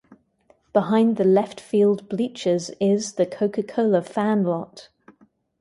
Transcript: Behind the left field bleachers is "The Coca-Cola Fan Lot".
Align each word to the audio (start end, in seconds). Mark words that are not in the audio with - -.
Behind 0.73 1.17
the 1.17 1.23
left 1.23 1.59
field 1.59 2.09
bleachers 2.09 2.71
is 2.79 3.13
"The 3.13 3.27
Coca-Cola 3.27 4.01
Fan 4.01 4.43
Lot". 4.43 4.89